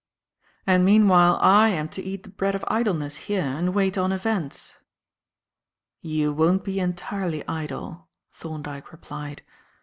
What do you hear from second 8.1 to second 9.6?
Thorndyke replied.